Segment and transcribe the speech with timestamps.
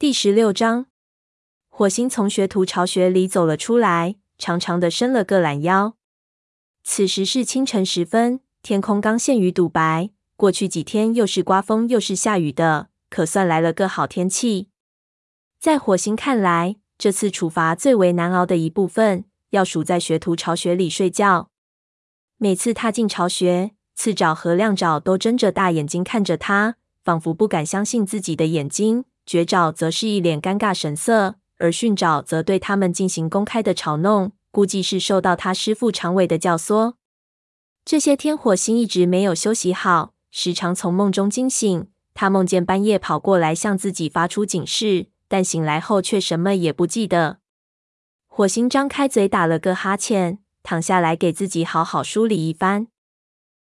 [0.00, 0.86] 第十六章，
[1.68, 5.96] 火星从学徒巢穴里走了出来，长长的伸了个懒腰。
[6.84, 10.10] 此时是清晨时分，天空刚现于堵白。
[10.36, 14.68] 过去几天又是刮风又是下雨的，可算来了个好天气。
[15.58, 21.50] 在火星看来，这次处罚最为难熬的一部分，要数在学徒巢穴里睡觉。
[22.36, 29.04] 每次踏进巢穴，刺爪和亮爪都睁着大眼睛看着他，仿佛不敢相信自己的眼睛。
[29.28, 36.94] 绝爪则是一脸尴尬神色，而训爪则对他们进行公开的嘲弄，估计是受到他师父长尾的教唆。
[37.84, 41.88] 这些天，火星一直没有休息好，时常从梦中惊醒。
[42.14, 47.40] 他梦见半夜跑过来向自己发出警示，但醒来后却什么也不记得。
[48.26, 52.86] 火星张开嘴打了个哈欠，躺下来给自己好好梳理一番。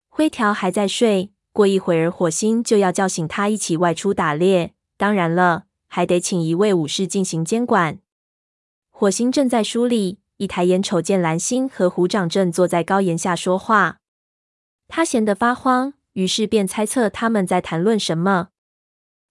[0.10, 4.74] 灰条还在睡，过一会儿火星就要叫醒他一起外出打猎。
[5.02, 7.98] 当然了，还得请一位武士进行监管。
[8.92, 13.98] 火星正在梳理，一抬眼瞅见蓝星和虎掌正坐在高岩下说话。
[14.88, 18.50] 他闲得发慌，于是便猜测他们在谈论什么。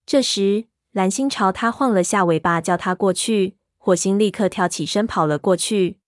[0.04, 3.56] 这时，蓝星朝他晃了下尾巴，叫他过去。
[3.78, 6.00] 火星立刻跳起身跑了过去。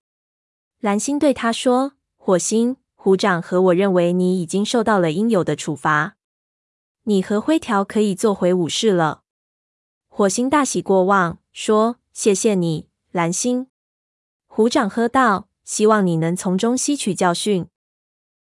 [0.80, 6.16] 蓝星对他说：“火星，虎掌和我认为你已经受到了应有的处罚，
[7.04, 9.20] 你和灰条可以做回武士了。”
[10.14, 13.68] 火星大喜过望，说：“谢谢你，蓝星。”
[14.46, 17.66] 虎掌喝道：“希望你能从中吸取教训。”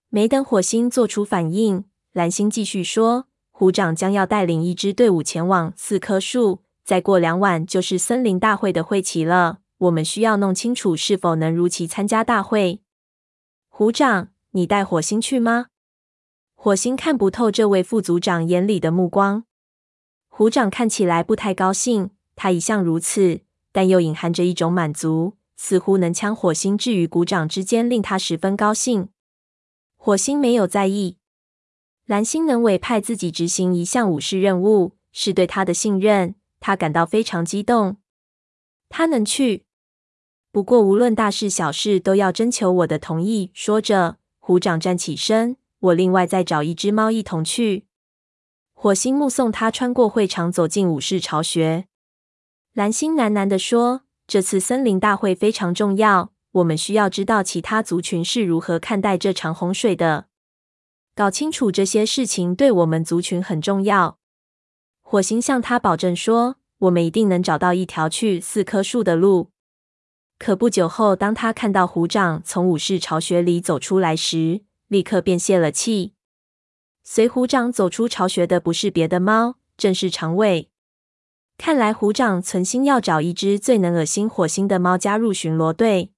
[0.08, 9.58] 没等火星做出反应，蓝星继续说：“虎掌将要带领一支队伍前往四棵树，再过两晚就是森林大会的会期了。
[9.78, 12.80] 我们需要弄清楚是否能如期参加大会。”
[13.66, 15.66] 虎掌，你带火星去吗？
[16.54, 19.42] 火星看不透这位副组长眼里的目光。
[20.38, 23.40] 虎掌看起来不太高兴，他一向如此，
[23.72, 29.08] 但又隐含着一种满足，似乎能将火星置于鼓掌之间，令他十分高兴。
[29.96, 31.16] 火星没有在意，
[32.04, 37.96] 蓝星能委派自己执行一项武士任务，是对他的信任，他感到非常激动。
[38.90, 39.64] 他能去，
[40.52, 43.50] 不过无论大事小事都要征求我的同意。
[43.54, 47.86] 说着，虎掌站起身，我另外再找一只猫一同去。
[48.78, 51.86] 火星目送他穿过会场，走进武士巢穴。
[52.74, 60.26] 蓝星喃喃地说：“这次森林大会非常重要，我们需要知道其他族群是如何看待这场洪水的。
[61.14, 64.18] 搞清楚这些事情对我们族群很重要。”
[65.00, 69.48] 火星向他保证说：“我们一定能找到一条去四棵树的路。”
[70.38, 76.12] 可不久后，当他看到虎掌从武士巢穴里走出来时，立刻便泄了气。
[77.08, 80.70] 随虎掌走出巢穴的不是别的猫，正是长尾。
[81.56, 86.10] 看来虎掌存心要找一只最能恶心火星的猫加入巡逻队。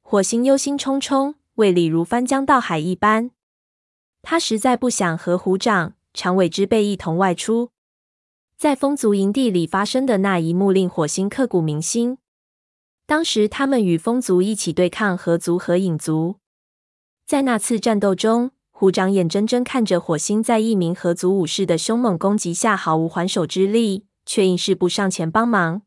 [0.00, 3.32] 火星忧心忡忡，胃里如翻江倒海一般。
[4.22, 7.72] 他实在不想和虎掌、长尾之辈一同外出。
[8.56, 12.16] 在风族营地里发生的那一幕令火星刻骨铭心。
[13.06, 16.36] 当时他们与风族一起对抗河族和影族，
[17.26, 18.52] 在那次战斗中。
[18.80, 25.82] 虎掌眼睁睁看着火星在一名合族武士的凶猛攻击下毫无还手之力，却硬是不上前帮忙。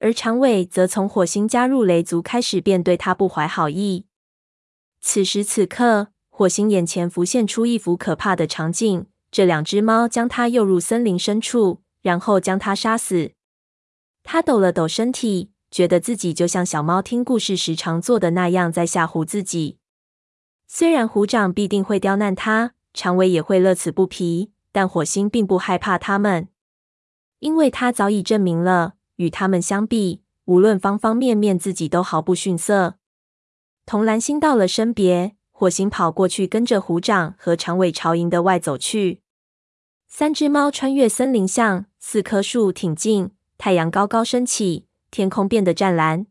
[0.00, 4.04] 而长尾则从火星加入雷族开始便对他不怀好意。
[5.00, 13.32] 此时此刻，火星眼前浮现出一幅可怕的场景：这两只猫将他诱入森林深处，然后将他杀死。
[14.22, 19.78] 他抖了抖身体，觉得自己就像小猫听故事时常做的那样，在吓唬自己。
[20.66, 26.48] 虽然虎掌必定会刁难他，长尾也会乐此不疲，但火星并不害怕他们，
[27.38, 32.96] 因为他早已证明了，与他们相比，无论方方面面，自己都毫不逊色。
[33.86, 39.20] 同蓝星道了身别，火星跑过去，跟着虎掌和长尾朝营的外走去。
[40.08, 43.30] 三只猫穿越森林，向四棵树挺进。
[43.56, 46.26] 太阳高高升起，天空变得湛蓝，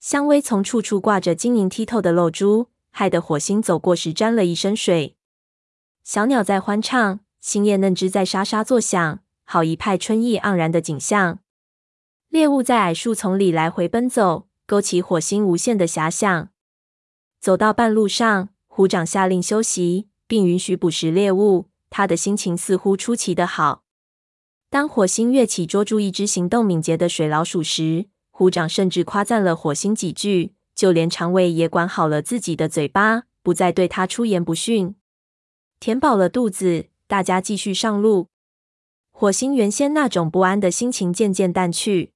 [0.00, 2.68] 香薇从处处挂着晶莹剔透的露珠。
[2.98, 5.16] 害得火星走过时沾了一身水。
[6.02, 11.40] 小鸟在欢唱，新叶嫩枝在沙沙作响，好一派春意盎然的景象。
[12.30, 16.48] 猎物在矮树丛里来回奔走，勾起火星无限的遐想。
[17.38, 21.66] 走到半路上，虎掌下令休息，并允许捕食猎物。
[21.90, 23.84] 他的心情似乎出奇的好。
[24.70, 30.54] 当火星跃起捉住一只行动敏捷的水老鼠时，虎掌甚至夸赞了火星几句。
[30.76, 34.94] 就连长尾也管好了自己的嘴巴，不再对他出言不逊。
[35.80, 38.28] 填饱了肚子，大家继续上路。
[39.10, 42.12] 火星原先那种不安的心情渐渐淡去。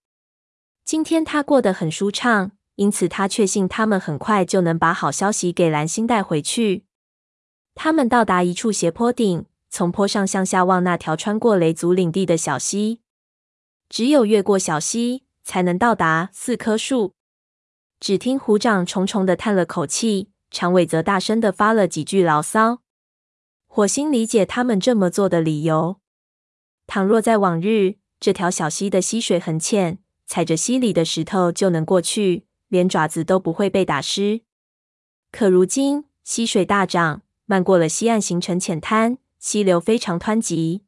[0.85, 6.85] 今天他过得很舒畅，因此他确信他们很快就能把好消息给蓝星带回去。
[7.75, 13.01] 他们到达一处斜坡顶，从坡上向下望那条穿过雷族领地的小溪。
[13.89, 17.15] 只有越过小溪，才能到达四棵树。
[18.00, 22.81] 只听虎掌重重的叹了口气，长尾则大声的发了几句牢骚。
[23.67, 26.00] 火星理解他们这么做的理由。
[26.87, 34.41] 倘若在往日，这条小溪的溪水很浅，踩着溪里的石头就能过去，连爪子都不会被打湿。
[35.31, 40.82] 可如今溪水大涨，漫过了溪岸，形成浅滩，溪流非常湍急。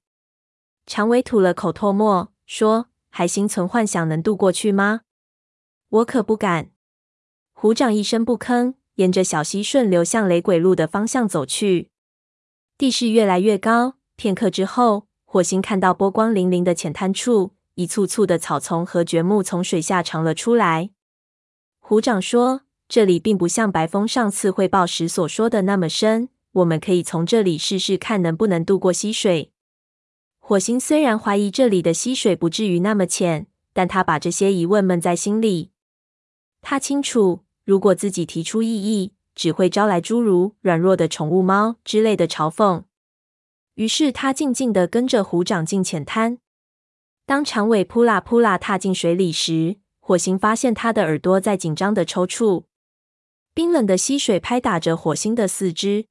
[0.87, 5.03] 长尾吐了口唾沫，说：“还心存幻想能渡过去吗？
[5.91, 6.71] 我可不敢。”
[7.63, 11.91] 虎掌一声不吭，沿着小溪顺流向雷鬼路的方向走去。
[12.77, 15.07] 地势越来越高，片刻之后。
[15.25, 20.91] 火星看到波光粼粼的浅滩处，一簇簇的草丛和蕨木从水下长了出来。
[21.79, 29.53] 虎掌说：“这里并不像白风上次汇报时所说的那么深，我们可以从这里试试看能不能渡过溪水。”
[30.43, 35.71] 火星虽然怀疑这里的溪水不至于那么浅，但他把这些疑问闷在心里。
[36.61, 42.85] 他清楚，如果自己提出异议，只会招来诸如“软弱的宠物猫”之类的嘲讽。
[43.75, 46.39] 于是他静静地跟着虎掌进浅滩。
[47.25, 52.65] 当长尾扑啦扑啦踏进水里时，火星发现他的耳朵在紧张的抽搐。
[53.55, 56.07] 冰冷的溪水拍打着火星的四肢。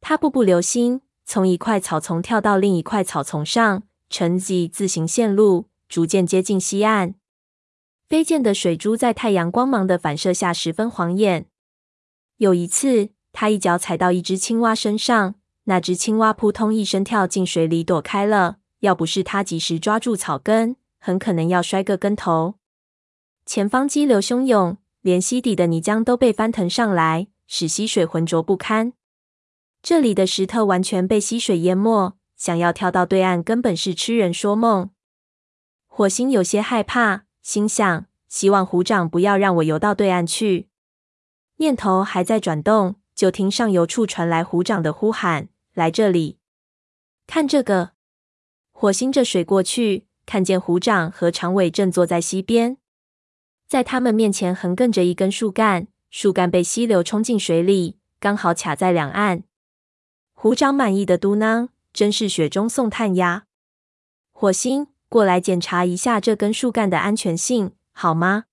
[0.00, 7.16] 他步步留心，从一块草丛跳到另一块草丛上，呈 Z 字形线路，逐渐接近溪岸。
[8.10, 11.46] 飞溅的水珠在太阳光芒的反射下十分晃眼。
[12.38, 15.36] 有一次，他一脚踩到一只青蛙身上。
[15.64, 22.56] 那只青蛙扑通一声跳进水里躲开了，要不是他及时抓住草根，很可能要摔个跟头。
[23.46, 28.92] 前方激流汹涌，连溪底的泥浆都被翻腾上来，使溪水浑浊不堪。
[29.80, 34.90] 这里的石头完全被溪水淹没，想要跳到对岸根本是痴人说梦。
[35.86, 40.68] 火星有些害怕，心想：希望虎掌不要让我游到对岸去。
[41.56, 45.48] 念头还在转动，就听上游处传来虎掌的呼喊。
[45.74, 46.38] 来这里，
[47.26, 47.92] 看这个！
[48.72, 52.76] 火星着水过去，看见虎掌和长尾正坐在溪边，
[53.68, 59.44] 在他们面前横亘着一根树干，树干被溪流冲进水里，刚好卡在两岸。
[60.32, 63.44] 虎掌满意的嘟囔：“真是雪中送炭呀！”
[64.32, 68.44] 火星，过来检查一下这根树干的安全性，好吗？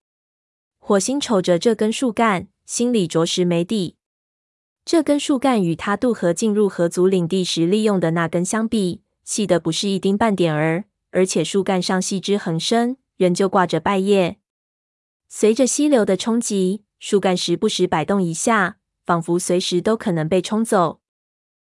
[0.80, 3.98] 火星瞅着这根树干，心里着实没底。
[4.83, 14.39] 这根树干与他渡河进入河族领地时利用的那根相比，细的不是一丁半点儿，而且树干上细枝横生，仍旧挂着败叶。
[15.27, 21.01] 随着溪流的冲击，树干时不时摆动一下，仿佛随时都可能被冲走。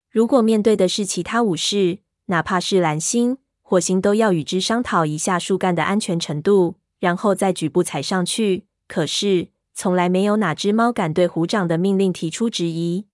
[0.09, 8.65] 如果面对的是其他武士，哪怕是蓝星、火星，都要与之商讨一下树干的安全程度，然后再举步踩上去。
[8.87, 13.05] 可是，从来没有哪只猫敢对虎掌的命令提出质疑。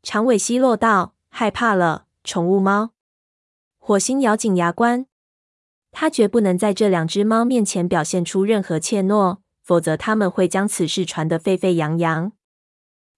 [0.00, 2.92] 长尾奚落道：“害怕了，宠物猫。”
[3.80, 5.06] 火星咬紧牙关，
[5.90, 12.30] 他绝不能在这两只猫面前表现出任何怯懦，否则他们会将此事传得沸沸扬扬。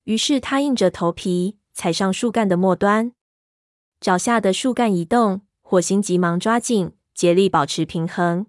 [0.04, 3.12] 于是他硬着头皮踩上树干的末端，
[4.00, 8.46] 脚下的树干一动，火星急忙抓紧，竭力保持平衡。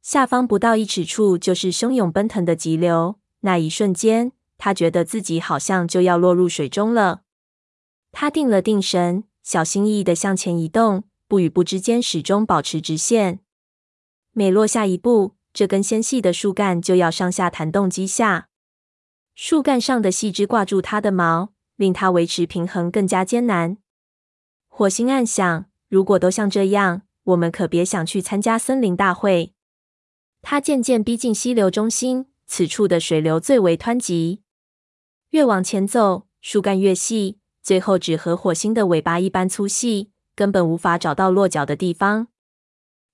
[0.00, 3.18] 下方不到一尺处就是汹涌奔腾的急流。
[3.40, 7.24] 那一瞬间，他觉得自己好像就要落入水中了。
[8.12, 13.40] 他定了定神，小心翼翼地向前移动，步与步之间始终保持直线。
[14.30, 18.48] 每落下一步，这根纤细的树干就要上下弹动几下。
[19.34, 23.76] 树干上的细枝挂住他的毛，令他维持平衡更加艰难。
[24.68, 29.52] 火星暗想：如果都像这样，我们可别想去参加森林大会。
[30.40, 32.28] 他渐渐逼近溪流中心。
[32.46, 34.40] 此处的水流最为湍急，
[35.30, 42.28] 越往前走，树干越细，最后只和火星的尾巴一般粗细，根本无法找到落脚的地方。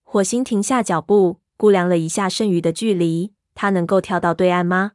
[0.05, 4.93] 火星停下脚步，估量了一下剩余的距离，他能够跳到对岸吗？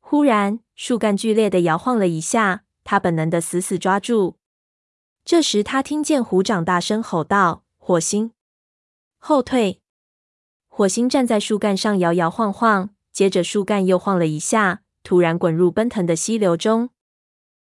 [0.00, 4.36] 忽然，树干剧烈地摇晃了一下，他本能地死死抓住。
[5.30, 8.32] 这时，他听见虎掌大声吼道：“火星，
[9.18, 9.82] 后退！”
[10.68, 12.88] 火星站在树干上，摇摇晃晃。
[13.12, 16.88] 接着树干又晃了一下，突然滚入奔腾的溪流中。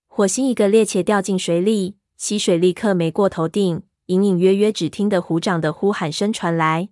[0.07, 6.91] 火星一个趔趄掉进水里，溪水立刻没过头顶，隐隐约约只听得虎掌的呼喊声传来。